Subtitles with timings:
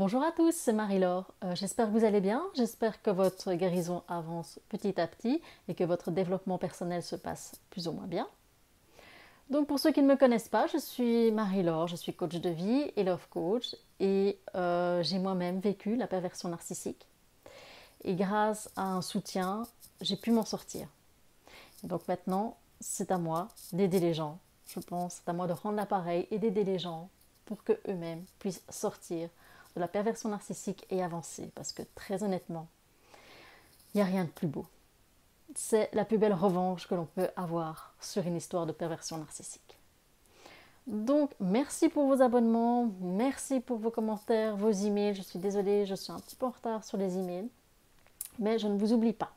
[0.00, 1.30] Bonjour à tous, c'est Marie-Laure.
[1.44, 5.74] Euh, j'espère que vous allez bien, j'espère que votre guérison avance petit à petit et
[5.74, 8.26] que votre développement personnel se passe plus ou moins bien.
[9.50, 12.48] Donc pour ceux qui ne me connaissent pas, je suis Marie-Laure, je suis coach de
[12.48, 17.06] vie et love coach et euh, j'ai moi-même vécu la perversion narcissique.
[18.02, 19.64] Et grâce à un soutien,
[20.00, 20.88] j'ai pu m'en sortir.
[21.84, 24.38] donc maintenant, c'est à moi d'aider les gens.
[24.66, 27.10] Je pense, c'est à moi de rendre l'appareil et d'aider les gens
[27.44, 29.28] pour que eux-mêmes puissent sortir
[29.74, 31.50] de la perversion narcissique et avancer.
[31.54, 32.68] Parce que très honnêtement,
[33.94, 34.66] il n'y a rien de plus beau.
[35.54, 39.76] C'est la plus belle revanche que l'on peut avoir sur une histoire de perversion narcissique.
[40.86, 45.14] Donc, merci pour vos abonnements, merci pour vos commentaires, vos emails.
[45.14, 47.48] Je suis désolée, je suis un petit peu en retard sur les emails,
[48.38, 49.32] mais je ne vous oublie pas.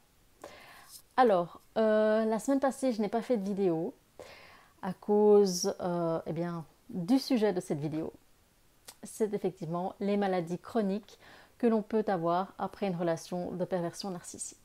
[1.17, 3.93] Alors, euh, la semaine passée, je n'ai pas fait de vidéo
[4.81, 6.33] à cause euh, eh
[6.89, 8.11] du sujet de cette vidéo
[9.03, 11.19] c'est effectivement les maladies chroniques
[11.57, 14.57] que l'on peut avoir après une relation de perversion narcissique.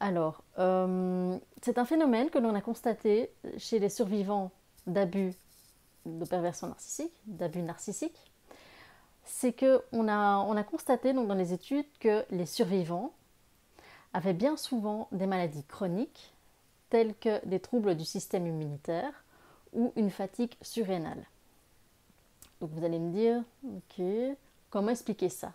[0.00, 4.50] Alors, euh, c'est un phénomène que l'on a constaté chez les survivants
[4.86, 5.34] d'abus
[6.04, 8.30] de perversion narcissique, d'abus narcissiques.
[9.24, 13.12] C'est qu'on a, on a constaté donc, dans les études que les survivants
[14.12, 16.34] avaient bien souvent des maladies chroniques,
[16.90, 19.24] telles que des troubles du système immunitaire
[19.72, 21.24] ou une fatigue surrénale.
[22.60, 24.04] Donc vous allez me dire, ok,
[24.70, 25.52] comment expliquer ça?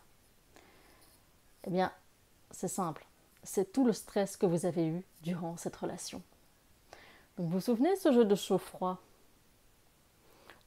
[1.65, 1.91] Eh bien,
[2.51, 3.05] c'est simple.
[3.43, 6.21] C'est tout le stress que vous avez eu durant cette relation.
[7.37, 8.99] Donc vous vous souvenez de ce jeu de chaud-froid?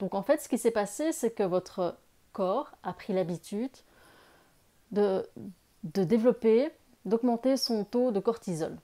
[0.00, 1.96] Donc en fait, ce qui s'est passé, c'est que votre
[2.32, 3.70] corps a pris l'habitude
[4.90, 5.28] de,
[5.84, 6.72] de développer,
[7.04, 8.76] d'augmenter son taux de cortisol.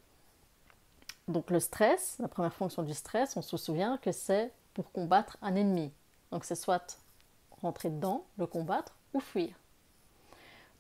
[1.27, 5.37] Donc le stress, la première fonction du stress, on se souvient que c'est pour combattre
[5.43, 5.93] un ennemi.
[6.31, 6.98] Donc c'est soit
[7.62, 9.50] rentrer dedans, le combattre ou fuir.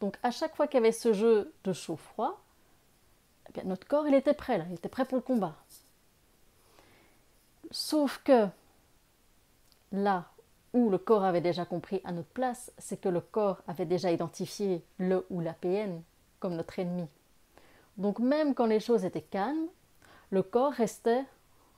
[0.00, 2.40] Donc à chaque fois qu'il y avait ce jeu de chaud-froid,
[3.54, 5.54] eh notre corps il était prêt là, il était prêt pour le combat.
[7.70, 8.48] Sauf que
[9.92, 10.26] là
[10.72, 14.10] où le corps avait déjà compris à notre place, c'est que le corps avait déjà
[14.10, 16.02] identifié le ou la PN
[16.38, 17.06] comme notre ennemi.
[17.96, 19.66] Donc même quand les choses étaient calmes,
[20.30, 21.24] le corps restait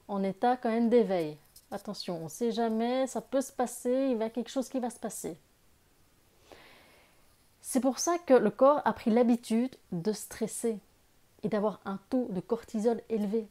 [0.08, 1.38] en état quand même d'éveil.
[1.72, 4.78] Attention, on ne sait jamais, ça peut se passer, il y a quelque chose qui
[4.78, 5.38] va se passer.
[7.62, 10.78] C'est pour ça que le corps a pris l'habitude de stresser
[11.42, 13.48] et d'avoir un taux de cortisol élevé.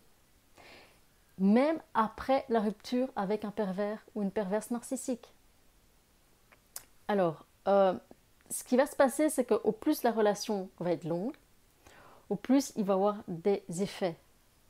[1.39, 5.33] Même après la rupture avec un pervers ou une perverse narcissique.
[7.07, 7.95] Alors, euh,
[8.51, 11.35] ce qui va se passer, c'est qu'au plus la relation va être longue,
[12.29, 14.17] au plus il va y avoir des effets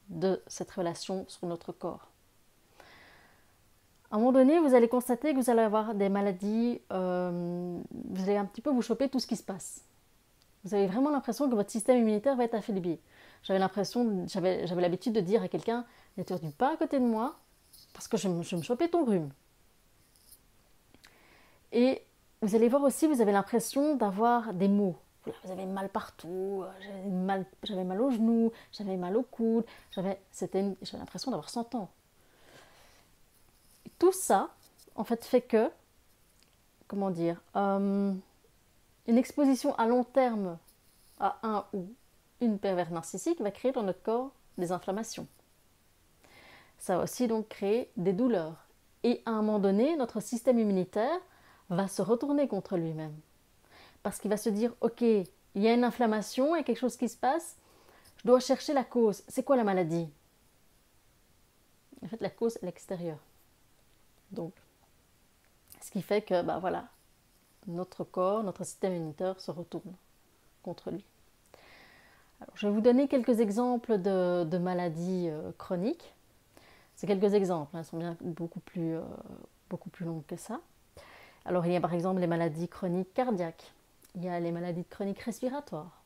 [0.08, 2.11] de cette relation sur notre corps.
[4.12, 7.80] À un moment donné, vous allez constater que vous allez avoir des maladies, euh,
[8.10, 9.86] vous allez un petit peu vous choper tout ce qui se passe.
[10.66, 13.00] Vous avez vraiment l'impression que votre système immunitaire va être affaibli.
[13.42, 15.86] J'avais l'impression, j'avais, l'habitude de dire à quelqu'un,
[16.18, 17.38] n'éterdue pas à côté de moi,
[17.94, 19.30] parce que je, je me chopais ton rhume.
[21.72, 22.04] Et
[22.42, 24.98] vous allez voir aussi, vous avez l'impression d'avoir des maux.
[25.26, 27.46] Vous avez mal partout, j'avais mal,
[27.86, 30.20] mal aux genoux, j'avais mal au coude, j'avais
[30.94, 31.90] l'impression d'avoir 100 ans
[34.02, 34.50] tout ça,
[34.96, 35.70] en fait, fait que,
[36.88, 38.12] comment dire, euh,
[39.06, 40.58] une exposition à long terme
[41.20, 41.94] à un ou
[42.42, 45.28] une pervers narcissique va créer dans notre corps des inflammations.
[46.80, 48.66] Ça va aussi donc créer des douleurs.
[49.04, 51.20] Et à un moment donné, notre système immunitaire
[51.70, 53.16] va se retourner contre lui-même.
[54.02, 55.28] Parce qu'il va se dire, ok, il
[55.62, 57.56] y a une inflammation, il y a quelque chose qui se passe,
[58.18, 59.22] je dois chercher la cause.
[59.28, 60.10] C'est quoi la maladie?
[62.04, 63.20] En fait, la cause est l'extérieur.
[64.32, 64.54] Donc,
[65.82, 66.86] ce qui fait que, bah voilà,
[67.68, 69.94] notre corps, notre système immunitaire se retourne
[70.64, 71.06] contre lui.
[72.42, 76.14] Alors, je vais vous donner quelques exemples de, maladies euh, chroniques.
[76.96, 79.02] C'est quelques exemples, hein, sont bien beaucoup plus, euh,
[79.70, 80.60] beaucoup plus longues que ça.
[81.46, 83.74] Alors, il y a par exemple les maladies chroniques cardiaques,
[84.16, 86.02] il y a les maladies chroniques respiratoires.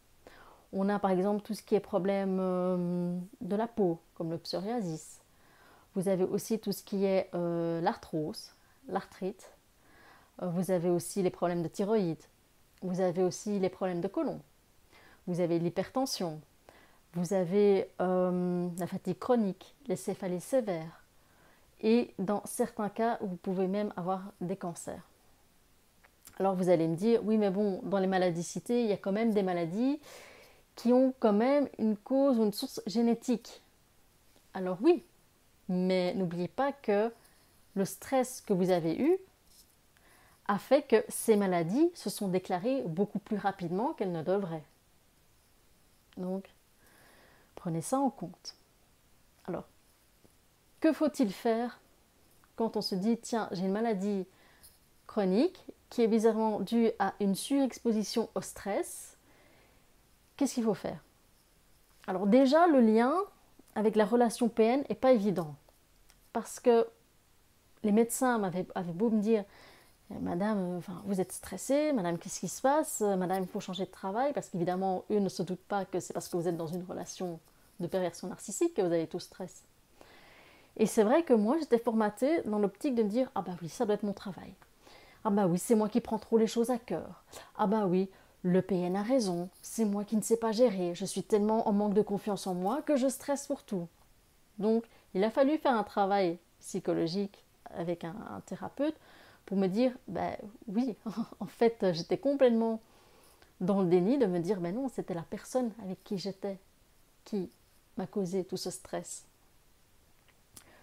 [0.73, 4.37] On a par exemple tout ce qui est problème euh, de la peau, comme le
[4.37, 5.21] psoriasis,
[5.95, 8.51] vous avez aussi tout ce qui est euh, l'arthrose,
[8.87, 9.51] l'arthrite.
[10.41, 12.21] Euh, vous avez aussi les problèmes de thyroïde.
[12.81, 14.41] Vous avez aussi les problèmes de côlon.
[15.25, 16.41] Vous avez l'hypertension.
[17.13, 21.03] Vous avez euh, la fatigue chronique, les céphalées sévères.
[21.81, 25.07] Et dans certains cas, vous pouvez même avoir des cancers.
[26.37, 28.97] Alors vous allez me dire, oui mais bon, dans les maladies citées, il y a
[28.97, 30.01] quand même des maladies
[30.75, 33.61] qui ont quand même une cause ou une source génétique.
[34.53, 35.05] Alors oui,
[35.69, 37.11] mais n'oubliez pas que
[37.75, 39.17] le stress que vous avez eu
[40.47, 44.63] a fait que ces maladies se sont déclarées beaucoup plus rapidement qu'elles ne devraient.
[46.17, 46.49] Donc,
[47.55, 48.55] prenez ça en compte.
[49.47, 49.65] Alors,
[50.79, 51.79] que faut-il faire
[52.55, 54.25] quand on se dit, tiens, j'ai une maladie
[55.07, 59.17] chronique qui est bizarrement due à une surexposition au stress?
[60.37, 61.03] Qu'est-ce qu'il faut faire?
[62.07, 63.15] Alors déjà, le lien
[63.75, 65.55] avec la relation PN n'est pas évident.
[66.33, 66.87] Parce que
[67.83, 69.43] les médecins m'avaient beau me dire,
[70.09, 73.01] Madame, enfin, vous êtes stressée, Madame, qu'est-ce qui se passe?
[73.01, 76.13] Madame, il faut changer de travail, parce qu'évidemment, eux ne se doutent pas que c'est
[76.13, 77.39] parce que vous êtes dans une relation
[77.79, 79.63] de perversion narcissique que vous avez tout stress.
[80.77, 83.69] Et c'est vrai que moi, j'étais formatée dans l'optique de me dire Ah bah oui,
[83.69, 84.53] ça doit être mon travail.
[85.23, 87.23] Ah bah oui, c'est moi qui prends trop les choses à cœur.
[87.57, 88.09] Ah bah oui,
[88.45, 90.93] le PN a raison, c'est moi qui ne sais pas gérer.
[90.93, 93.87] Je suis tellement en manque de confiance en moi que je stresse pour tout.
[94.59, 97.43] Donc, il a fallu faire un travail psychologique
[97.73, 98.13] avec un,
[98.45, 98.95] thérapeute
[99.47, 100.37] pour me dire bah
[100.67, 100.95] oui,
[101.39, 102.81] en fait, j'étais complètement
[103.61, 106.59] dans le déni de me dire ben non, c'était la personne avec qui j'étais
[107.23, 107.49] qui
[107.97, 109.25] m'a causé tout ce stress.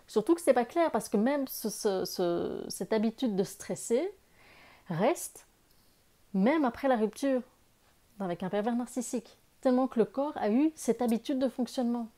[0.09, 4.13] Surtout que c'est pas clair parce que même cette habitude de stresser
[4.89, 5.47] reste
[6.35, 7.43] même après la rupture
[8.23, 12.09] avec un pervers narcissique, tellement que le corps a eu cette habitude de fonctionnement.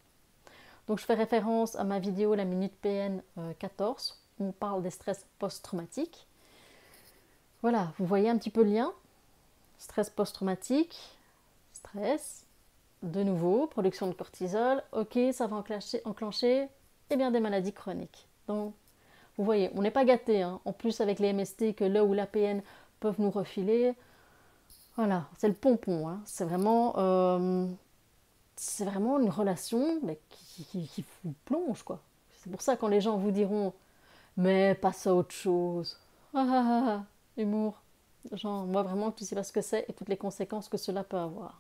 [0.87, 3.23] Donc je fais référence à ma vidéo La Minute PN
[3.59, 6.27] 14 euh, où on parle des stress post-traumatiques.
[7.62, 8.93] Voilà, vous voyez un petit peu le lien.
[9.79, 10.97] Stress post-traumatique,
[11.73, 12.45] stress,
[13.03, 16.69] de nouveau, production de cortisol, ok, ça va enclencher, enclencher
[17.11, 18.27] et bien des maladies chroniques.
[18.49, 18.75] Donc,
[19.37, 20.43] vous voyez, on n'est pas gâté.
[20.43, 20.61] Hein.
[20.65, 22.62] En plus, avec les MST que là où l'APN
[23.00, 23.95] peuvent nous refiler,
[24.96, 26.08] voilà, c'est le pompon.
[26.08, 26.20] Hein.
[26.25, 27.67] C'est vraiment, euh,
[28.56, 32.00] une relation qui, vous plonge, quoi.
[32.38, 33.73] C'est pour ça quand les gens vous diront,
[34.37, 35.99] mais passe à autre chose.
[36.35, 37.05] Ah ah ah, ah
[37.41, 37.81] humour.
[38.32, 41.05] Genre, moi vraiment, tu sais pas ce que c'est et toutes les conséquences que cela
[41.05, 41.58] peut avoir.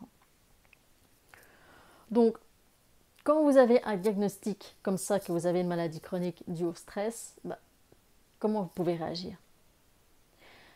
[2.10, 2.38] Donc,
[3.24, 6.74] quand vous avez un diagnostic comme ça, que vous avez une maladie chronique due au
[6.74, 7.58] stress, bah,
[8.38, 9.36] comment vous pouvez réagir?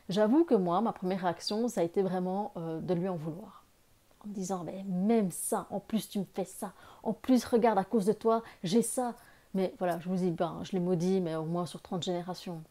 [0.08, 3.64] J'avoue que moi, ma première réaction, ça a été vraiment euh, de lui en vouloir.
[4.24, 6.72] En me disant, mais même ça, en plus tu me fais ça,
[7.02, 9.14] en plus regarde, à cause de toi, j'ai ça.
[9.54, 12.62] Mais voilà, je vous dis, ben, je l'ai maudit, mais au moins sur 30 générations.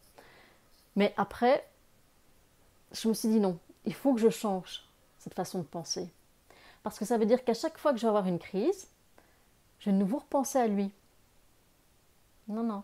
[0.96, 1.68] Mais après,
[2.92, 4.84] je me suis dit non, il faut que je change
[5.20, 6.10] cette façon de penser.
[6.84, 8.88] Parce que ça veut dire qu'à chaque fois que je vais avoir une crise,
[9.80, 10.92] je vais de nouveau repenser à lui.
[12.48, 12.84] Non, non.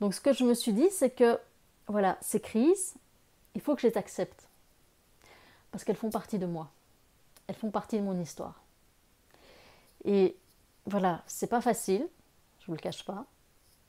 [0.00, 1.38] Donc ce que je me suis dit, c'est que,
[1.86, 2.94] voilà, ces crises,
[3.54, 4.48] il faut que je les accepte.
[5.70, 6.70] Parce qu'elles font partie de moi.
[7.46, 8.62] Elles font partie de mon histoire.
[10.04, 10.36] Et
[10.86, 12.06] voilà, c'est pas facile,
[12.60, 13.24] je vous le cache pas.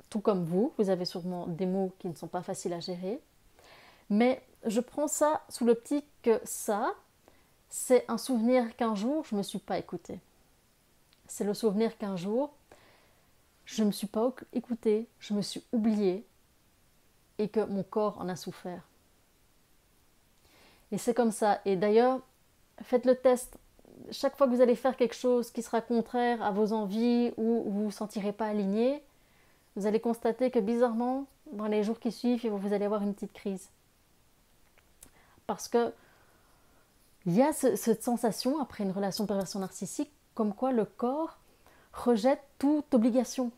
[0.09, 3.19] Tout comme vous, vous avez sûrement des mots qui ne sont pas faciles à gérer.
[4.09, 6.94] Mais je prends ça sous l'optique que ça,
[7.69, 10.19] c'est un souvenir qu'un jour, je ne me suis pas écoutée
[11.27, 12.53] c'est le souvenir qu'un jour,
[13.65, 16.25] je ne me suis pas écoutée, je me suis oubliée
[17.37, 18.81] et que mon corps en a souffert.
[20.91, 21.59] Et c'est comme ça.
[21.65, 22.19] Et d'ailleurs,
[22.81, 23.57] faites le test.
[24.11, 27.63] Chaque fois que vous allez faire quelque chose qui sera contraire à vos envies ou
[27.67, 29.01] vous ne vous sentirez pas aligné,
[29.75, 33.33] vous allez constater que bizarrement, dans les jours qui suivent, vous allez avoir une petite
[33.33, 33.69] crise.
[35.47, 35.93] Parce que
[37.25, 41.37] il y a cette sensation, après une relation perversion narcissique, comme quoi le corps
[41.92, 43.51] rejette toute obligation.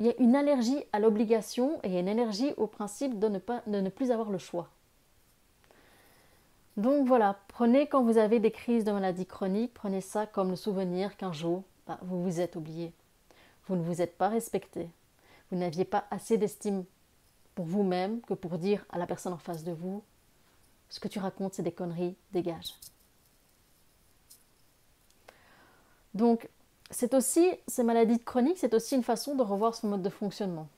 [0.00, 3.62] Il y a une allergie à l'obligation et une allergie au principe de ne, pas,
[3.66, 4.68] de ne plus avoir le choix.
[6.76, 10.56] Donc voilà, prenez quand vous avez des crises de maladie chronique, prenez ça comme le
[10.56, 12.92] souvenir qu'un jour, bah, vous vous êtes oublié.
[13.66, 14.90] Vous ne vous êtes pas respecté.
[15.50, 16.84] Vous n'aviez pas assez d'estime
[17.54, 20.02] pour vous-même que pour dire à la personne en face de vous,
[20.88, 22.74] ce que tu racontes, c'est des conneries, dégage.
[26.14, 26.48] Donc,
[26.94, 30.68] c'est aussi, ces maladies chroniques, c'est aussi une façon de revoir son mode de fonctionnement.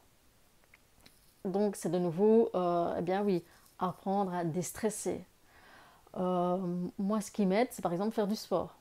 [1.44, 3.44] Donc, c'est de nouveau, euh, eh bien oui,
[3.78, 5.22] apprendre à déstresser.
[6.16, 6.56] Euh,
[6.98, 8.74] moi, ce qui m'aide, c'est par exemple faire du sport.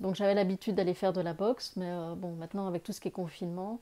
[0.00, 3.00] Donc, j'avais l'habitude d'aller faire de la boxe, mais euh, bon, maintenant, avec tout ce
[3.00, 3.80] qui est confinement,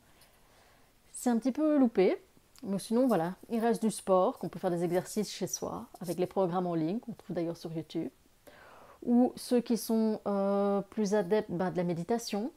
[1.10, 2.22] c'est un petit peu loupé.
[2.62, 6.20] Mais sinon, voilà, il reste du sport, qu'on peut faire des exercices chez soi, avec
[6.20, 8.10] les programmes en ligne, qu'on trouve d'ailleurs sur YouTube
[9.04, 12.50] ou ceux qui sont euh, plus adeptes bah, de la méditation,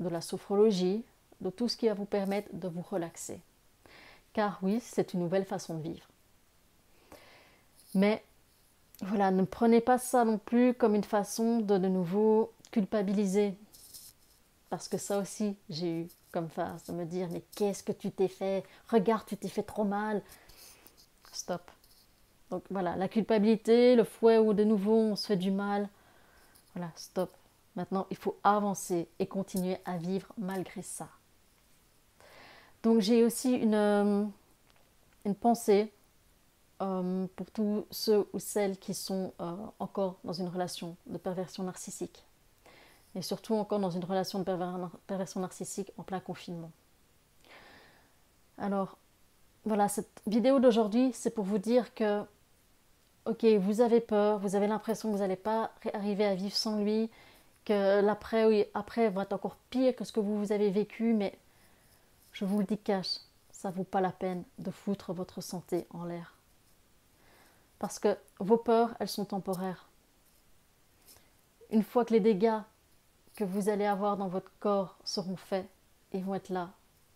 [0.00, 1.04] de la sophrologie,
[1.40, 3.40] de tout ce qui va vous permettre de vous relaxer.
[4.32, 6.06] Car oui, c'est une nouvelle façon de vivre.
[7.94, 8.22] Mais
[9.00, 13.54] voilà, ne prenez pas ça non plus comme une façon de de nouveau culpabiliser.
[14.70, 18.10] Parce que ça aussi, j'ai eu comme phase de me dire, mais qu'est-ce que tu
[18.10, 18.64] t'es fait?
[18.88, 20.22] Regarde, tu t'es fait trop mal.
[21.32, 21.70] stop.
[22.50, 25.88] Donc voilà, la culpabilité, le fouet où de nouveau on se fait du mal.
[26.74, 27.30] Voilà, stop.
[27.74, 31.08] Maintenant, il faut avancer et continuer à vivre malgré ça.
[32.82, 34.24] Donc j'ai aussi une, euh,
[35.40, 35.92] pensée
[36.82, 41.64] euh, pour tous ceux ou celles qui sont euh, encore dans une relation de perversion
[41.64, 42.24] narcissique.
[43.14, 44.44] Et surtout encore dans une relation de
[45.06, 46.70] perversion narcissique en plein confinement.
[48.58, 48.98] Alors,
[49.64, 52.22] voilà, cette vidéo d'aujourd'hui, c'est pour vous dire que,
[53.26, 56.80] ok, vous avez peur, vous avez l'impression que vous n'allez pas arriver à vivre sans
[56.80, 57.10] lui,
[57.64, 61.36] que l'après oui, après va être encore pire que ce que vous, avez vécu, mais
[62.32, 63.18] je vous le dis cash,
[63.50, 66.34] ça vaut pas la peine de foutre votre santé en l'air.
[67.78, 69.88] Parce que vos peurs, elles sont temporaires.
[71.70, 72.60] Une fois que les dégâts
[73.34, 75.68] que vous allez avoir dans votre corps seront faits,
[76.12, 76.70] ils vont être là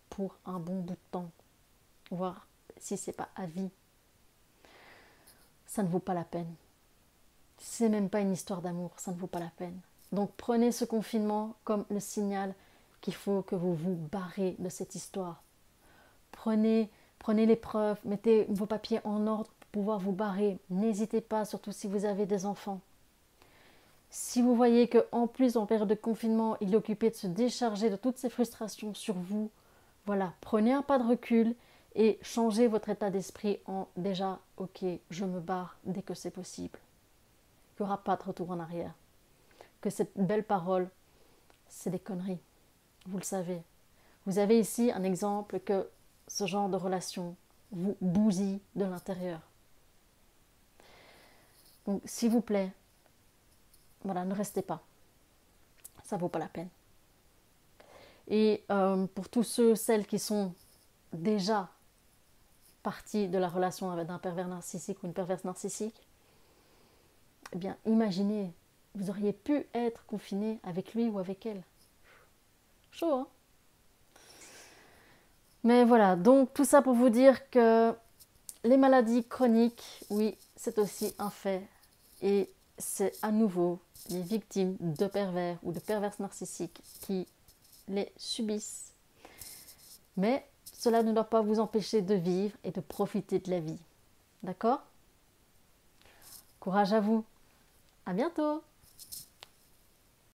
[0.09, 1.31] pour un bon bout de temps,
[2.11, 2.45] voire
[2.77, 3.69] si c'est pas à vie.
[5.71, 6.53] Ça ne vaut pas la peine.
[7.57, 9.79] C'est même pas une histoire d'amour, ça ne vaut pas la peine.
[10.11, 12.53] Donc prenez ce confinement comme le signal
[12.99, 15.41] qu'il faut que vous vous barrez de cette histoire.
[16.33, 20.57] Prenez, prenez les preuves, mettez vos papiers en ordre pour pouvoir vous barrer.
[20.69, 22.81] N'hésitez pas, surtout si vous avez des enfants.
[24.09, 27.27] Si vous voyez que en plus en période de confinement, il est occupé de se
[27.27, 29.49] décharger de toutes ces frustrations sur vous,
[30.05, 31.55] voilà, prenez un pas de recul
[31.95, 36.79] et changez votre état d'esprit en déjà, ok, je me barre dès que c'est possible.
[37.79, 38.93] Il n'y aura pas de retour en arrière
[39.81, 40.89] que cette belle parole,
[41.67, 42.39] c'est des conneries.
[43.07, 43.61] Vous le savez.
[44.25, 45.89] Vous avez ici un exemple que
[46.27, 47.35] ce genre de relation
[47.71, 49.41] vous bousille de l'intérieur.
[51.87, 52.71] Donc, s'il vous plaît,
[54.03, 54.81] voilà, ne restez pas.
[56.03, 56.69] Ça vaut pas la peine.
[58.27, 60.53] Et euh, pour tous ceux, celles qui sont
[61.11, 61.69] déjà
[62.83, 65.95] partis de la relation avec un pervers narcissique ou une perverse narcissique,
[67.53, 68.53] eh bien, imaginez
[68.95, 71.63] vous auriez pu être confiné avec lui ou avec elle.
[72.91, 73.27] Chaud, hein?
[75.63, 77.93] Mais voilà, donc tout ça pour vous dire que
[78.63, 81.61] les maladies chroniques, oui, c'est aussi un fait.
[82.21, 87.27] Et c'est à nouveau les victimes de pervers ou de perverses narcissiques qui
[87.87, 88.91] les subissent.
[90.17, 90.45] Mais
[90.81, 93.77] cela ne doit pas vous empêcher de vivre et de profiter de la vie.
[94.41, 94.81] D'accord?
[96.59, 97.23] Courage à vous.
[98.07, 98.63] À bientôt